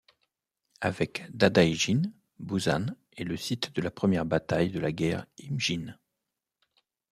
[0.79, 2.01] Avec Dadaejin,
[2.39, 5.95] Busan est le site de la première bataille de la guerre Imjin.